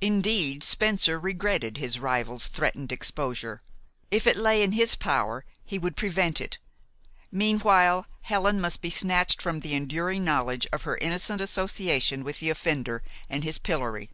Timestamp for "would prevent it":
5.78-6.58